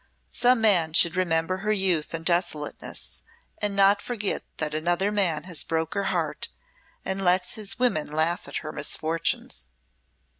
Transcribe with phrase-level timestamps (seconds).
[0.31, 3.21] Some man should remember her youth and desolateness,
[3.59, 6.49] and not forget that another man has broke her heart
[7.05, 9.69] and lets his women laugh at her misfortunes."